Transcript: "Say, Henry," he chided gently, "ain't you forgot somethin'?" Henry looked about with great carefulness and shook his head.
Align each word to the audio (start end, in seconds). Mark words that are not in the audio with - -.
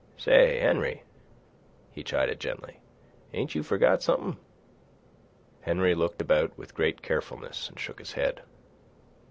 "Say, 0.17 0.57
Henry," 0.57 1.03
he 1.91 2.03
chided 2.03 2.39
gently, 2.39 2.77
"ain't 3.33 3.53
you 3.53 3.61
forgot 3.61 4.01
somethin'?" 4.01 4.37
Henry 5.61 5.93
looked 5.93 6.23
about 6.23 6.57
with 6.57 6.73
great 6.73 7.03
carefulness 7.03 7.69
and 7.69 7.79
shook 7.79 7.99
his 7.99 8.13
head. 8.13 8.41